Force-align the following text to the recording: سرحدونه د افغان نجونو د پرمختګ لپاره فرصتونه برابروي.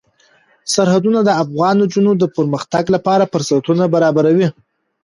سرحدونه 0.73 1.19
د 1.23 1.29
افغان 1.43 1.75
نجونو 1.81 2.11
د 2.17 2.23
پرمختګ 2.35 2.83
لپاره 2.95 3.29
فرصتونه 3.31 3.83
برابروي. 3.93 4.47